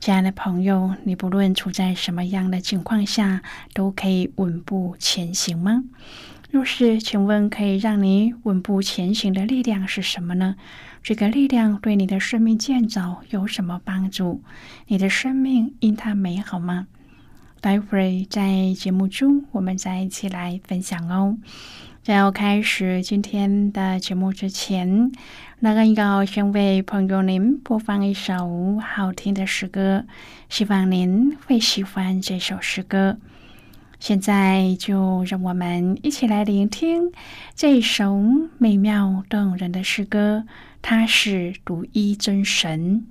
[0.00, 3.42] 亲爱的朋友，你不论处在什么样的情况下，
[3.74, 5.82] 都可以稳步前行吗？
[6.50, 10.54] 若是，请问可以让你稳步前行的力量是什么呢？
[11.02, 14.40] 这个力量对你的生命建造有什么帮助？
[14.86, 16.86] 你的生命因它美好吗？
[17.60, 21.36] 待会儿在节目中，我们再一起来分享哦。
[22.08, 25.12] 在要开始今天的节目之前，
[25.58, 30.06] 那个要先为朋友您播放一首好听的诗歌，
[30.48, 33.18] 希望您会喜欢这首诗歌。
[34.00, 37.12] 现在就让我们一起来聆听
[37.54, 38.18] 这首
[38.56, 40.44] 美妙动人的诗歌，
[40.80, 43.04] 它是独一真神。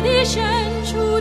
[0.00, 0.42] 的深
[0.84, 1.19] 处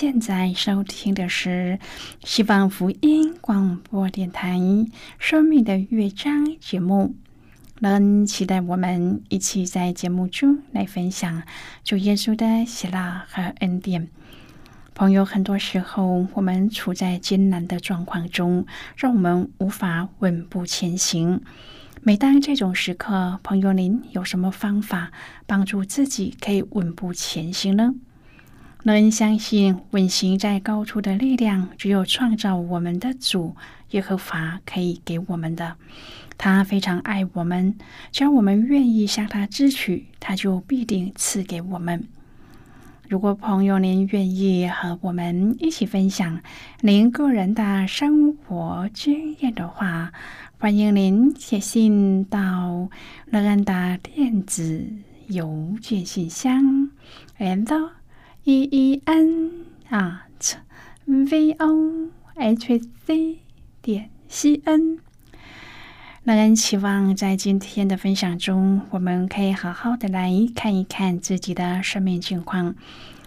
[0.00, 1.78] 现在收听的是
[2.24, 4.56] 西方福音广播电台
[5.18, 7.14] 《生命的乐章》节目。
[7.80, 11.42] 能期待我们一起在节目中来分享
[11.84, 14.08] 主耶稣的喜乐和恩典。
[14.94, 18.64] 朋友，很多时候我们处在艰难的状况中，
[18.96, 21.42] 让我们无法稳步前行。
[22.00, 25.12] 每当这种时刻，朋友，您有什么方法
[25.46, 27.94] 帮助自己可以稳步前行呢？
[28.84, 33.54] 能相信稳行在高处的力量，只有创造我们的主
[33.90, 35.76] 耶和华可以给我们的。
[36.38, 37.76] 他非常爱我们，
[38.10, 42.08] 只要我们愿意向他支取，他就必定赐给我们。
[43.08, 46.40] 如果朋友您愿意和我们一起分享
[46.80, 50.12] 您个人的生活经验的话，
[50.58, 52.88] 欢迎您写信到
[53.26, 54.86] 乐安的电子
[55.26, 56.88] 邮件信箱
[57.38, 57.66] ，and
[58.50, 60.56] e e n at
[61.06, 63.38] v o h c
[63.80, 64.98] 点 c n。
[66.24, 72.74] 让人期望在今天的分享中，我们可以好好的来看一看自己的生命境况。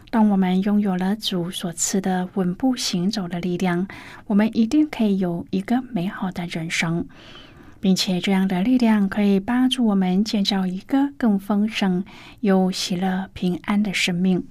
[0.09, 3.87] 当我们拥有了主所赐的稳步行走的力量，
[4.27, 7.05] 我们一定可以有一个美好的人生，
[7.79, 12.03] 并且这样的力量可以帮助我们建造一个更丰盛、
[12.41, 14.45] 有喜乐、平安的生命。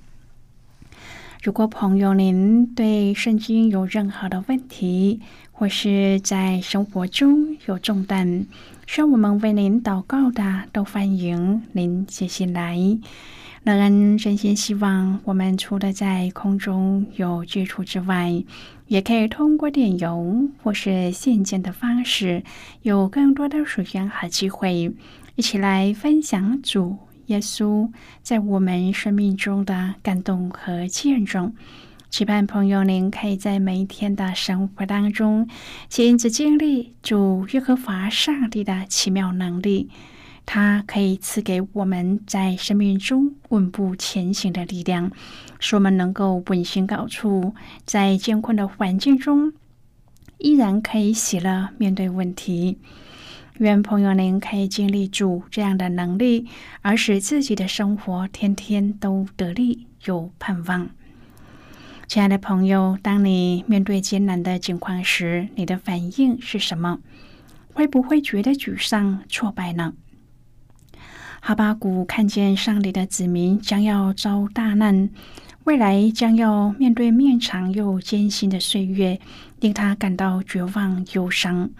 [1.43, 5.19] 如果朋友您对圣经有任何的问题，
[5.51, 8.47] 或是在生活中有重担，
[8.87, 12.79] 需要我们为您祷告的，都欢迎您写信来。
[13.65, 18.45] 乐恩真心希望，我们除了在空中有接触之外，
[18.87, 22.45] 也可以通过电邮或是信件的方式，
[22.83, 24.95] 有更多的时间和机会，
[25.35, 26.99] 一起来分享主
[27.33, 27.91] 耶稣
[28.23, 31.55] 在我们生命中的感动和见证。
[32.11, 35.49] 期盼朋友您可以在每一天的生活当中，
[35.89, 39.89] 亲自经历主耶和华上帝的奇妙能力。
[40.45, 45.11] 它可以赐给我们在生命中稳步前行的力量，
[45.59, 47.55] 使我们能够稳行高处，
[47.87, 49.55] 在艰困的环境中
[50.37, 52.77] 依然可以喜乐面对问题。
[53.59, 56.49] 愿朋友您可以经历住这样的能力，
[56.81, 60.89] 而使自己的生活天天都得力有盼望。
[62.09, 66.99] 亲爱的朋友，当你面对艰难的境况时，你的反应是什么？
[67.75, 69.93] 会不会觉得沮丧、挫败呢？
[71.41, 75.11] 哈巴谷看见上帝的子民将要遭大难，
[75.65, 79.21] 未来将要面对漫长又艰辛的岁月，
[79.61, 81.71] 令他感到绝望忧伤。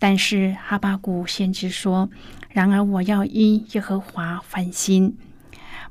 [0.00, 2.10] 但是哈巴谷先知说
[2.50, 5.16] ：“然而我要因耶和华欢心，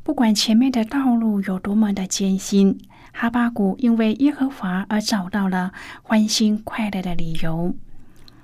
[0.04, 2.80] 不管前面的道路有多么的艰辛，
[3.14, 5.72] 哈巴谷因为耶和华而找到了
[6.02, 7.76] 欢欣快乐的理由。”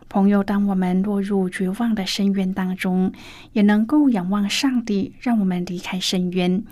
[0.07, 3.11] 朋友，当我们落入绝望的深渊当中，
[3.51, 6.63] 也能够仰望上帝，让我们离开深渊。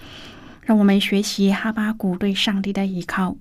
[0.62, 3.36] 让我们学习哈巴谷对上帝的依靠。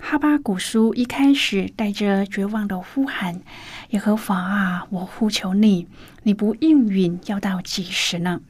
[0.00, 3.42] 哈巴谷书一开始带着绝望的呼喊
[3.90, 5.86] ：“耶和华啊，我呼求你，
[6.24, 8.40] 你不应允，要到几时呢？”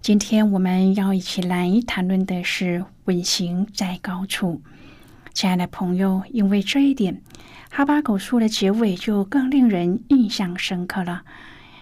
[0.00, 4.62] 今天我们要一起来谈论的是稳行在高处。
[5.32, 7.22] 亲爱的朋友，因为这一点。
[7.70, 11.22] 哈巴狗书的结尾就更令人印象深刻了。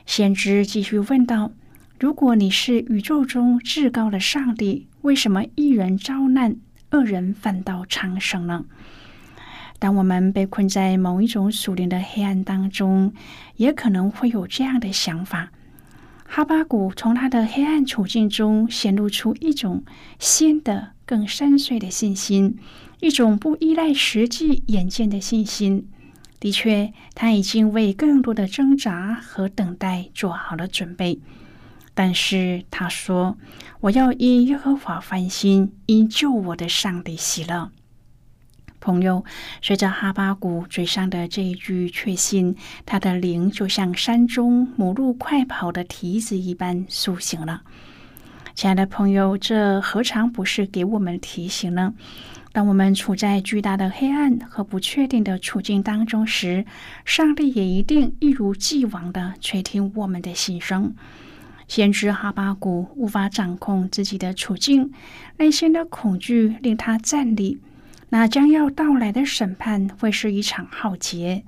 [0.04, 1.52] 先知继续问道
[1.98, 6.56] ：“如果你是宇宙中至高的上帝，为什么一人遭难，
[6.92, 8.64] 恶人反倒长生了？”
[9.78, 13.14] 当我们被困在某一种属灵的黑暗当中，
[13.56, 15.50] 也可能会有这样的想法。
[16.26, 19.82] 哈巴谷从他的黑暗处境中显露出一种
[20.18, 22.58] 新的、更深邃的信心。
[23.00, 25.88] 一种不依赖实际眼见的信心，
[26.38, 31.18] 的确，他已经为更多的挣扎和等待做好了准备。
[32.02, 33.36] 但是他说
[33.80, 37.70] ：“我要因耶和华欢心，因救我的上帝喜乐。”
[38.80, 39.22] 朋友，
[39.60, 47.60] 随着哈巴谷嘴上的这一句确信，他的灵就像山中母鹿快跑的蹄子一般苏醒了。
[48.54, 51.92] 亲爱的朋友，这何尝不是给我们提醒呢？
[52.50, 56.64] 当我们处在巨大的黑暗和不确定的处境当中时，
[57.04, 60.94] 上帝也一定一如既往的垂听我们的心声。
[61.70, 64.90] 先知哈巴谷无法掌控自己的处境，
[65.36, 67.60] 内心的恐惧令他站立。
[68.08, 71.44] 那将要到来的审判会是一场浩劫，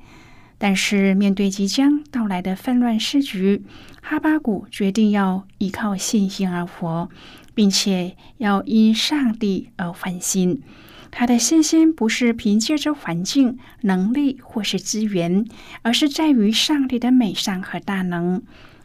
[0.58, 3.64] 但是面对即将到来的纷乱时局，
[4.00, 7.08] 哈巴谷决定要依靠信心而活，
[7.52, 10.62] 并且要因上帝而欢心。
[11.10, 15.44] 他的信心不是凭借着环境、能力或是资源，
[15.82, 18.40] 而是在于上帝的美善和大能。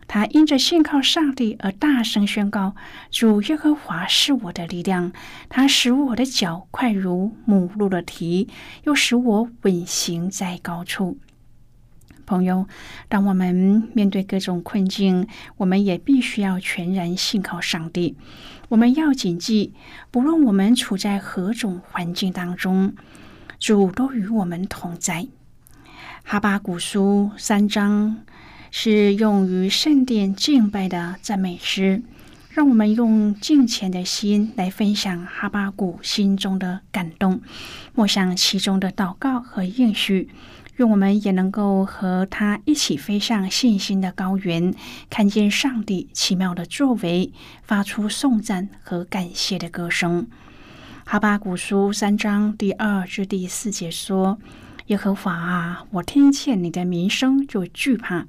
[0.07, 2.75] 他因着信靠上帝而大声宣告
[3.11, 5.11] ：“主耶和华是我的力量，
[5.49, 8.47] 他使我的脚快如母鹿的蹄，
[8.85, 11.17] 又使我稳行在高处。”
[12.25, 12.67] 朋友，
[13.07, 18.17] 当我们面对各种困境，我们也必须要全然信靠上帝。
[18.69, 19.73] 我们要谨记，
[20.11, 22.93] 不论我们处在何种环境当中，
[23.59, 25.27] 主都与我们同在。
[26.23, 28.17] 哈巴古书三章
[28.71, 32.01] 是用于圣殿敬拜的赞美诗，
[32.49, 37.41] 让我们用敬虔的心来分享哈巴谷心中的感动，
[37.95, 40.29] 默想其中的祷告和应许。
[40.77, 44.71] 愿我们也能够和他一起飞上信心的高原，
[45.09, 47.31] 看见上帝奇妙的作为，
[47.63, 50.27] 发出颂赞和感谢的歌声。
[51.03, 54.37] 哈巴古书三章第二至第四节说
[54.87, 58.27] ：“耶和华啊，我听见你的名声就惧怕。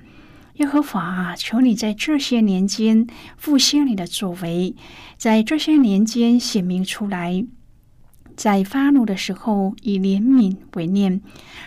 [0.59, 4.75] 耶和华啊，求你在这些年间复兴你的作为，
[5.17, 7.45] 在这些年间显明出来。”
[8.37, 11.21] 在发怒的时候，以怜悯为念。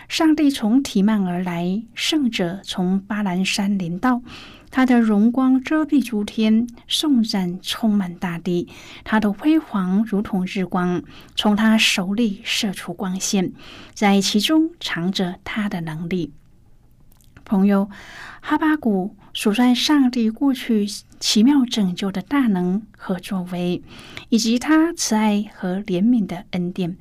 [0.08, 4.22] 上帝从提曼而来，圣者从巴兰山临到，
[4.70, 8.68] 他的荣光遮蔽诸天，颂赞充满大地。
[9.04, 11.02] 他的辉煌如同日光，
[11.36, 13.52] 从他手里射出光线，
[13.92, 16.32] 在其中藏着他的能力。
[17.52, 17.90] 朋友，
[18.40, 20.86] 哈巴谷数算上帝过去
[21.20, 23.82] 奇妙拯救的大能和作为，
[24.30, 26.96] 以及他慈爱和怜悯的恩典。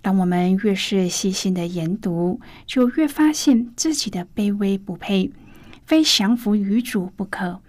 [0.00, 5.30] 当我们越是细心的研读，就越发现自己的卑微不配，
[5.84, 7.60] 非降服于主不可。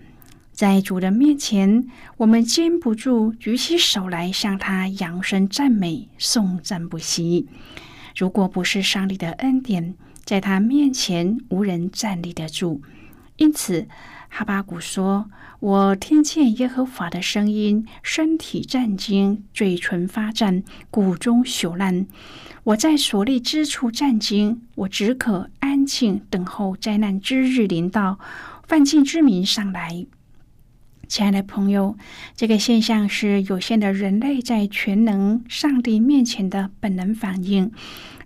[0.53, 7.49] 在主的面前，我们禁不住举起手来向他扬声赞美、颂赞不息。
[8.15, 9.95] 如果不是上帝的恩典，
[10.29, 12.83] 在他面前无人站立得住，
[13.37, 13.87] 因此
[14.29, 15.27] 哈巴谷说
[15.59, 22.05] ：“我听见耶和华的声音，身体战惊，嘴唇发颤，骨中朽烂。
[22.63, 28.19] 我在所立之处战惊，我只可安静等候灾难之日临到，
[28.67, 30.05] 犯境之民上来。”
[31.09, 31.97] 亲爱的朋友，
[32.35, 37.71] 这个现象是有限的人类在全能上帝面前的本能反应。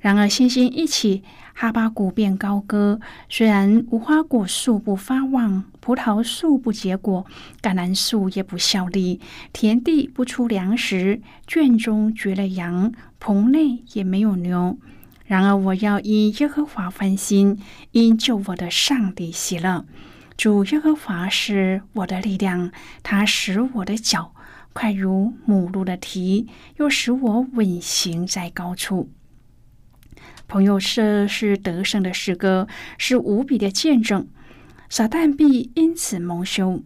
[0.01, 1.23] 然而，星星一起。
[1.55, 2.99] 哈巴谷便高歌：
[3.29, 7.25] 虽然无花果树不发旺，葡萄树不结果，
[7.61, 9.21] 橄榄树也不效力，
[9.53, 14.77] 田地不出粮食，圈中绝了羊，棚内也没有牛。
[15.25, 17.59] 然而，我要因耶和华欢心，
[17.91, 19.85] 因救我的上帝喜乐。
[20.43, 24.35] 主耶和华是我的力量，他使我的脚
[24.73, 29.09] 快如母鹿的蹄，又使我稳行在高处。
[30.49, 34.27] 朋友，这是得胜的诗歌，是无比的见证。
[34.89, 36.83] 撒旦必因此蒙羞，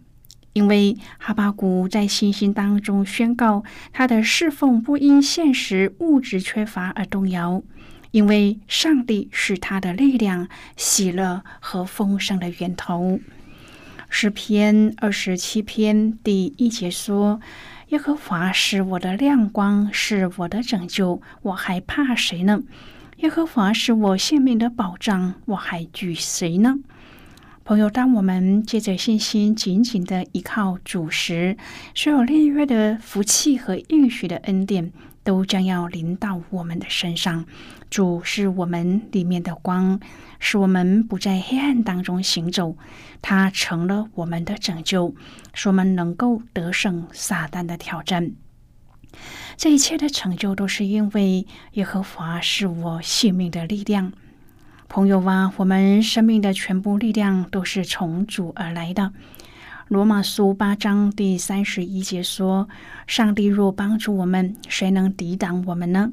[0.54, 7.64] 因为哈巴谷在信心当中宣告，他的侍奉不因现实物质缺乏而动摇，
[8.12, 13.20] 因为上帝是他的力量、喜乐和丰盛的源头。
[14.10, 17.42] 诗篇二十七篇第一节说
[17.90, 22.64] ：“耶和华是我的亮光，是我的拯救，我还怕谁呢？”
[23.18, 26.80] 耶和华是我性命的保障，我还惧谁呢？
[27.66, 31.58] 朋友，当我们借着信心紧紧的依靠主时，
[31.94, 34.92] 所有立约的福气和应许的恩典
[35.28, 37.46] 都将要临到我们的身上。
[37.90, 40.00] 主是我们里面的光，
[40.40, 42.78] 使我们不在黑暗当中行走。
[43.22, 45.14] 他成了我们的拯救，
[45.54, 48.32] 使我们能够得胜撒旦的挑战。
[49.58, 54.14] 这一切的成就都是因为耶和华是我性命的力量，
[54.88, 59.12] 朋友啊，我们生命的全部力量都是从主而来的。
[59.90, 62.68] 罗马书八章第三十一节说
[63.08, 66.12] ：“上帝若帮助我们，谁能抵挡我们呢？”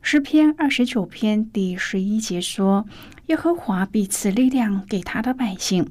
[0.00, 2.86] 诗篇二十九篇第十一节说
[3.26, 5.90] ：“耶和华必赐力量给他的百姓，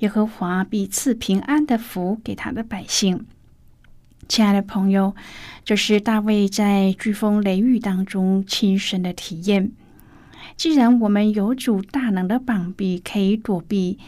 [0.00, 3.24] 耶和华必赐平安的福给他的百姓。”
[4.28, 5.14] 亲爱的朋友，
[5.64, 9.72] 这是大卫在飓风雷雨当中亲身的体验。
[10.58, 13.98] 既然我们有主大能的膀臂可以躲避，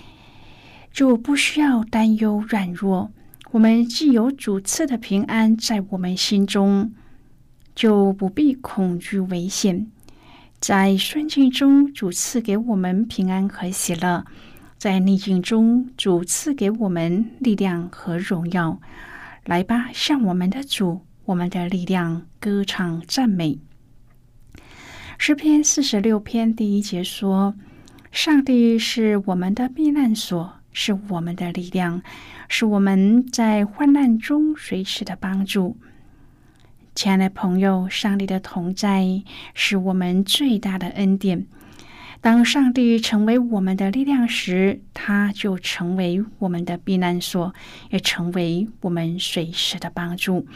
[0.95, 3.11] 就不需要担忧软弱。
[3.51, 6.93] 我们既有主赐的平安在我们心中，
[7.75, 9.91] 就不必恐惧危险。
[10.61, 14.25] 在顺境中，主赐给我们平安和喜乐；
[14.79, 18.81] 在逆境中，主赐给我们力量和荣耀。
[19.45, 23.59] 来吧，向我们的主，我们的力量歌唱赞美。
[25.19, 27.55] 诗篇四十六篇第一节说
[28.13, 32.03] ：“上帝是我们的避难所，是我们的力量，
[32.51, 35.79] 是我们在患难中随时的帮助。”
[36.95, 39.23] 亲爱的朋友，上帝的同在
[39.55, 41.47] 是我们最大的恩典。
[42.21, 47.53] 当上帝成为我们的力量时，他就成为我们的避难所，
[47.91, 50.47] 也成为我们随时的帮助。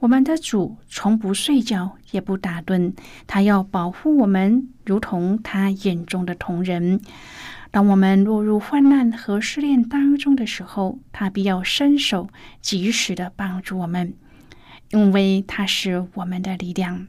[0.00, 2.92] 我们的主从不睡觉，也不打盹，
[3.26, 7.00] 他要保护我们，如同他眼中的同人。
[7.76, 12.30] 当我们落入患难和试炼当中的时候，他必要伸手
[12.62, 14.14] 及时的帮助我们，
[14.92, 17.06] 因为他是我们的力量。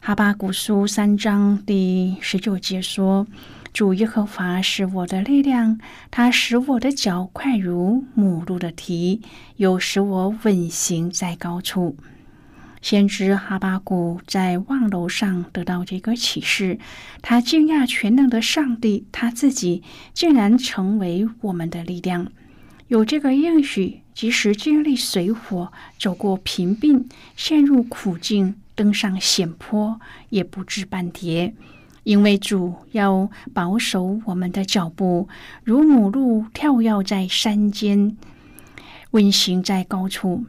[0.00, 3.28] 哈巴古书三章第十九节说
[3.72, 5.78] ：“主耶和华是我的力量，
[6.10, 9.22] 他使我的脚快如母鹿的蹄，
[9.58, 11.96] 又使我稳行在高处。”
[12.82, 16.78] 先知哈巴谷在望楼上得到这个启示，
[17.22, 19.82] 他惊讶全能的上帝，他自己
[20.14, 22.30] 竟然成为我们的力量。
[22.88, 28.56] 有这个应许，即使经历水火，走过贫病，陷入苦境。
[28.76, 31.54] 登上险坡也不知半跌，
[32.02, 35.28] 因为主要保守我们的脚步，
[35.64, 38.16] 如母鹿跳跃在山间，
[39.10, 40.46] 温行在高处。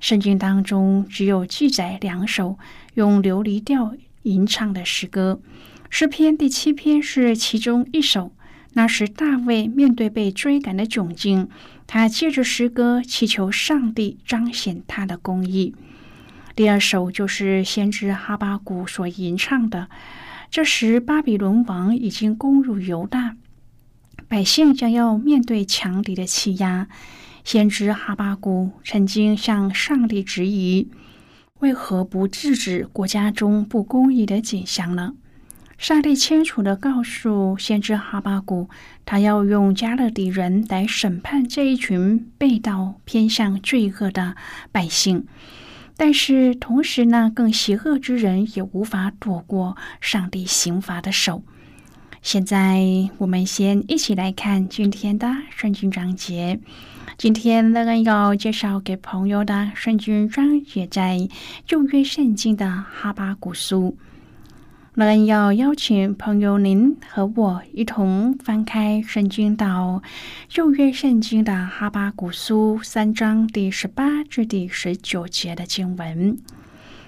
[0.00, 2.58] 圣经当中只有记载两首
[2.94, 5.40] 用琉璃调吟唱的诗歌，
[5.88, 8.32] 诗篇第七篇是其中一首。
[8.76, 11.48] 那时大卫面对被追赶的窘境，
[11.86, 15.74] 他借着诗歌祈求上帝彰显他的公义。
[16.56, 19.88] 第二首就是先知哈巴谷所吟唱的。
[20.50, 23.36] 这时，巴比伦王已经攻入犹大，
[24.28, 26.88] 百姓将要面对强敌的欺压。
[27.44, 30.88] 先知哈巴谷曾经向上帝质疑：
[31.60, 35.14] 为何不制止国家中不公义的景象呢？
[35.76, 38.70] 上帝清楚的告诉先知哈巴谷，
[39.04, 44.34] 他要用加勒底人来审判这一群背道偏向罪恶的
[44.72, 45.26] 百姓。
[45.96, 51.44] 但是同时呢，更邪恶之人也无法躲过上帝刑罚的手。
[52.24, 52.80] 现在
[53.18, 56.58] 我们先一起来看今天的圣经章节。
[57.18, 61.28] 今天乐恩要介绍给朋友的圣经章节在
[61.66, 63.98] 旧约圣经的哈巴古书。
[64.94, 70.02] 乐恩要邀请朋友您和我一同翻开圣经到
[70.48, 76.38] 旧约圣经的哈巴古书三章第十八至第十九节的经文。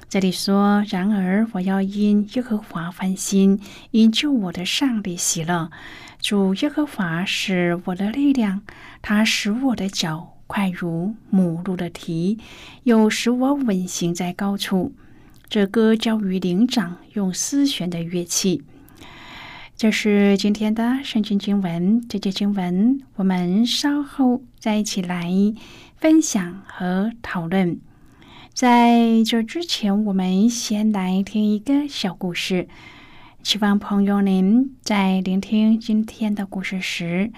[0.09, 5.71] 这里说：“然而我要因耶和华欢心，因救我的上帝喜乐。
[6.21, 8.62] 主耶和华是我的力量，
[9.03, 12.38] 他使我的脚快如母鹿的蹄，
[12.85, 14.95] 又使我稳行在高处。”
[15.51, 18.62] 这歌交于灵长，用丝弦的乐器。
[19.77, 22.01] 这是今天的圣经经文。
[22.09, 25.31] 这节经文我们稍后再一起来
[25.97, 27.79] 分享和讨论。
[28.57, 32.69] 在这之前，我们先来听一个小故事。
[33.42, 37.31] 希望朋友您在聆听今天的故事时，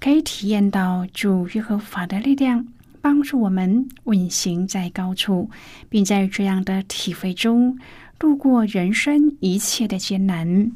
[0.00, 2.66] 可以体验到主耶和华的力量。
[3.00, 5.48] 帮助我们稳行在高处，
[5.88, 7.78] 并在这样的体会中
[8.18, 10.72] 度过人生一切的艰难。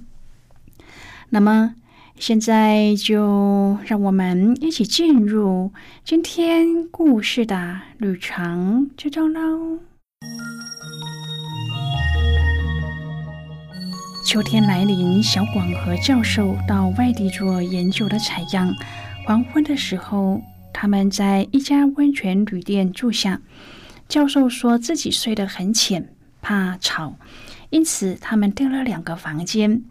[1.31, 1.75] 那么，
[2.19, 5.73] 现在就让我们一起进入
[6.05, 9.79] 今天故事的旅程之中喽。
[14.27, 18.75] 秋天来临，小广和教授到外地做研究的采样。
[19.27, 20.43] 黄昏的时候。
[20.77, 23.41] 他们在一家温泉旅店住下。
[24.09, 26.14] 教授说自己睡得很浅，
[26.45, 27.17] 怕吵，
[27.71, 29.83] 因此他们订了两个房间。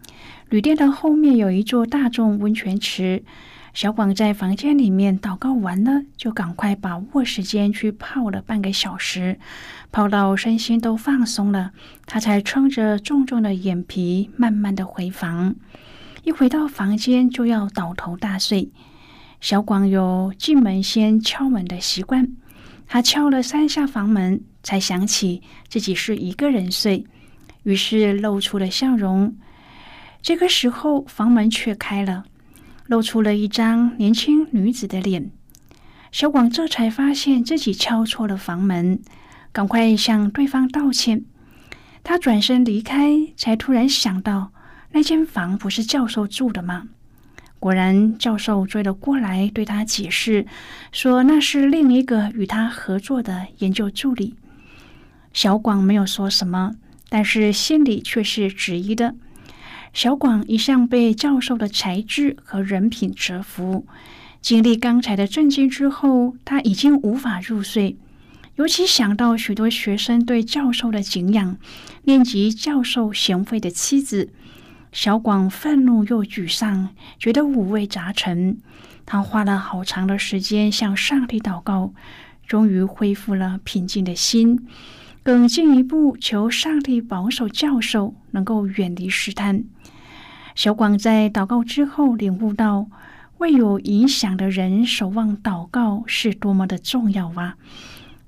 [0.48, 3.24] 旅店的后面有一座大众温泉池。
[3.72, 9.40] 小广在房间里面祷告完了，就赶快把握时间去泡了半个小时，
[9.90, 11.72] 泡到身心都放松了，
[12.06, 15.56] 他才撑着重重的眼皮，慢慢的回房。
[16.22, 18.70] 一回到房间，就要倒头大睡。
[19.40, 22.28] 小广有进门先敲门的习惯，
[22.86, 27.06] 他敲了三下房门，才想起自己是一个人睡，
[27.62, 29.36] 于是露出了笑容。
[30.20, 32.24] 这个时候，房门却开了，
[32.86, 35.30] 露出了一张年轻女子的脸。
[36.10, 39.00] 小广这才发现自己敲错了房门，
[39.52, 41.24] 赶快向对方道歉。
[42.02, 44.52] 他转身离开，才突然想到，
[44.92, 46.88] 那间房不是教授住的吗？
[47.58, 50.46] 果然，教授追了过来，对他解释
[50.92, 54.34] 说那是另一个与他合作的研究助理。
[55.34, 56.76] 小广没有说什么，
[57.08, 59.16] 但是心里却是质疑的。
[59.92, 63.84] 小广一向被教授的才智和人品折服，
[64.40, 67.96] 经历刚才的震惊之后，他已经无法入睡。
[68.54, 71.58] 尤其想到许多学生对教授的敬仰，
[72.04, 74.30] 念及教授贤惠的妻子，
[74.92, 78.56] 小广愤怒又沮丧，觉得五味杂陈。
[79.04, 81.92] 他花了好长的时间向上帝祷告，
[82.46, 84.66] 终于恢复了平静的心，
[85.24, 89.64] 更进一步求上帝保守教授能够远离试探。
[90.54, 92.88] 小广在祷告之后领悟到，
[93.38, 97.56] 为有影响的人守望祷告是多么的重要啊！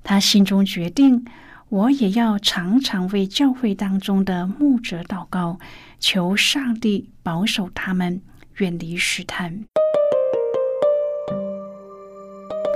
[0.03, 1.23] 他心中决定，
[1.69, 5.59] 我也要常常为教会当中的牧者祷告，
[5.99, 8.19] 求上帝保守他们
[8.55, 9.65] 远离试探。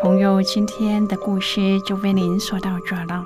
[0.04, 3.26] 朋友，今天的故事就为您说到这了。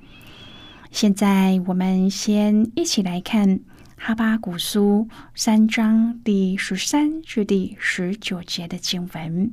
[0.91, 3.49] 现在，我们先一起来看
[3.95, 9.51] 《哈巴古书》三章第十三至第十九节的经文。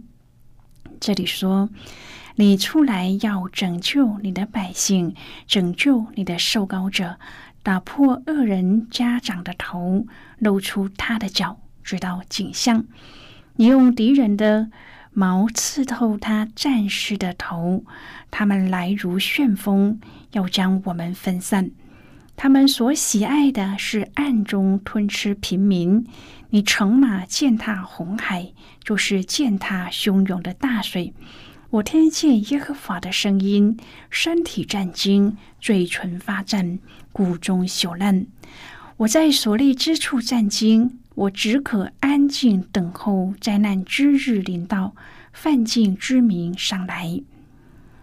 [1.00, 1.70] 这里说。
[2.40, 5.12] 你出来要拯救你的百姓，
[5.48, 7.16] 拯救你的受膏者，
[7.64, 10.06] 打破恶人家长的头，
[10.38, 12.84] 露出他的脚，直到颈项。
[13.56, 14.70] 你用敌人的
[15.18, 17.82] 矛刺透他战士的头，
[18.30, 19.98] 他们来如旋风，
[20.30, 21.72] 要将我们分散。
[22.36, 26.06] 他们所喜爱的是暗中吞吃平民。
[26.50, 28.52] 你乘马践踏红海，
[28.84, 31.12] 就是践踏汹涌的大水。
[31.70, 33.76] 我听见耶和华的声音，
[34.10, 36.78] 身体战惊，嘴唇发战，
[37.10, 38.24] 骨中朽烂。
[38.98, 44.94] 我在所立之处战惊，我只可安静等候灾难之日临到，
[45.32, 47.20] 犯境之民上来。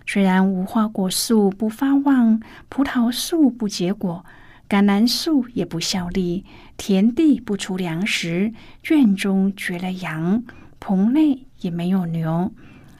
[0.05, 4.25] 虽然无花果树不发旺，葡萄树不结果，
[4.67, 6.43] 橄榄树也不效力，
[6.75, 8.51] 田地不出粮食，
[8.83, 10.43] 圈中绝了羊，
[10.81, 12.51] 棚内也没有牛。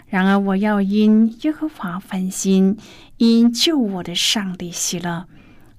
[0.07, 2.77] 然而，我要因耶和华欢心，
[3.17, 5.25] 因救我的上帝喜乐。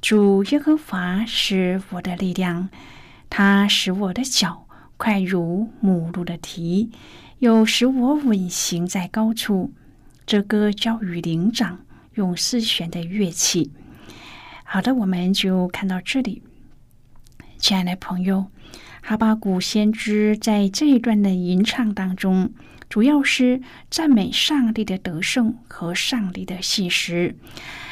[0.03, 2.69] 主耶和华是我的力量，
[3.29, 6.91] 它使我的脚快如母鹿的蹄，
[7.39, 9.73] 又使我稳行在高处。
[10.25, 11.81] 这歌交与灵长，
[12.15, 13.71] 用丝弦的乐器。
[14.65, 16.43] 好的，我们就看到这里，
[17.59, 18.47] 亲爱的朋友，
[19.03, 22.53] 哈巴谷先知在这一段的吟唱当中。
[22.89, 23.61] 主要是
[23.91, 27.37] 赞美上帝的得胜和上帝的信实。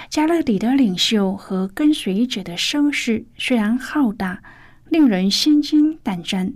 [0.09, 4.41] 加勒底的领袖和跟随者的声势虽然浩大，
[4.89, 6.55] 令人心惊胆战，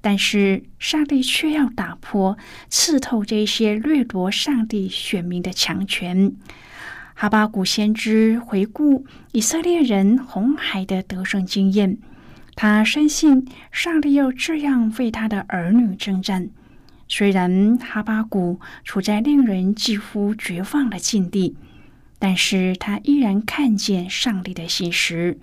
[0.00, 2.36] 但是上帝却要打破、
[2.68, 6.34] 刺透这些掠夺上帝选民的强权。
[7.14, 11.98] 哈巴谷先知回顾以色列人红海的得胜经验，
[12.54, 16.50] 他深信上帝要这样为他的儿女征战。
[17.08, 21.56] 虽然哈巴谷处在令人几乎绝望的境地，
[22.18, 25.38] 但是他依然看见上帝的信实。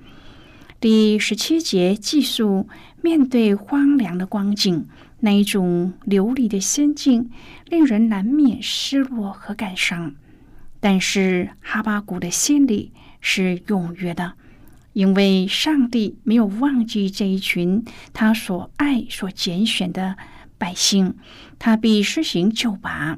[0.83, 2.67] 第十七节记述
[3.01, 4.85] 面对荒凉的光景，
[5.21, 7.29] 那一种流离的心境，
[7.69, 10.13] 令人难免失落和感伤。
[10.81, 12.91] 但是哈巴谷的心里
[13.21, 14.33] 是踊跃的，
[14.91, 20.17] 因为上帝没有忘记这一群他所爱、所拣选的。
[20.57, 21.15] 百姓，
[21.59, 23.17] 他必施行救拔。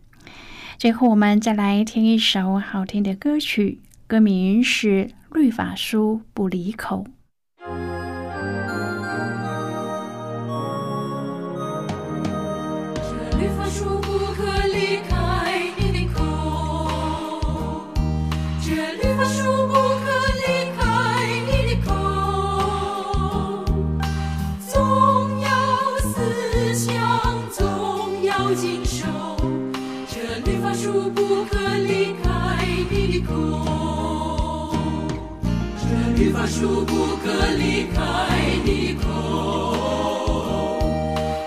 [0.81, 7.05] 最后，我们再来听一首好听的歌曲，歌名是《律法书不离口》。
[36.51, 38.01] 树不可离开
[38.65, 39.07] 你的口，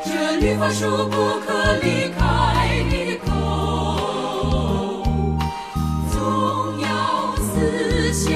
[0.02, 5.04] 这律法树不可离开你的口，
[6.10, 6.16] 总
[6.80, 8.32] 要思想，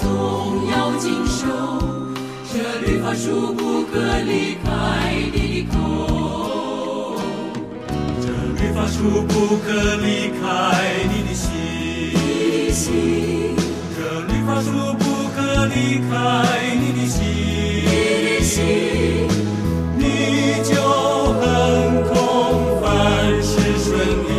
[0.00, 1.44] 总要经受，
[2.50, 4.66] 这律法树不可离开
[5.30, 5.76] 你的口。
[8.22, 8.96] 这律法树
[9.28, 9.66] 不可
[9.96, 10.06] 离
[10.40, 10.42] 开
[11.12, 11.52] 你的心，
[12.72, 13.54] 心，
[13.94, 14.68] 这律法书
[14.98, 15.04] 不
[15.74, 16.10] 离开
[16.74, 17.06] 你的
[18.42, 19.28] 心，
[19.96, 20.02] 你，
[20.64, 20.72] 就
[21.34, 21.42] 很
[22.04, 22.86] 空，凡
[23.42, 23.50] 事
[23.84, 23.88] 顺
[24.24, 24.30] 利。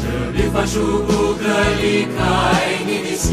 [0.00, 0.04] 这
[0.36, 1.42] 律法术不可
[1.80, 1.82] 离
[2.16, 2.18] 开
[2.86, 3.32] 你的心。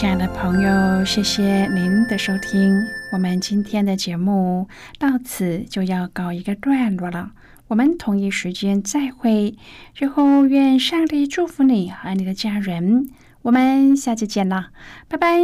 [0.00, 2.74] 亲爱的朋友，谢谢您的收听。
[3.12, 4.66] 我们今天的节目
[4.98, 7.32] 到此就要告一个段落了。
[7.68, 9.54] 我们同一时间再会。
[9.92, 13.10] 最后，愿上帝祝福你和你的家人。
[13.42, 14.68] 我们下期见了，
[15.06, 15.38] 拜拜。